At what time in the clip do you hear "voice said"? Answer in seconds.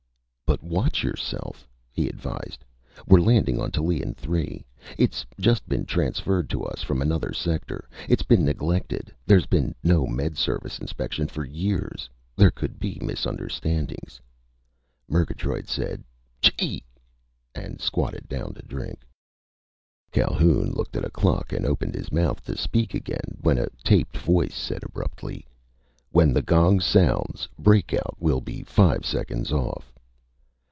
24.17-24.83